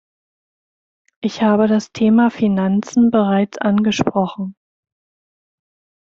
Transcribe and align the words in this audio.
Ich 1.21 1.43
habe 1.43 1.67
das 1.67 1.91
Thema 1.91 2.31
Finanzen 2.31 3.11
bereits 3.11 3.59
angesprochen. 3.59 4.55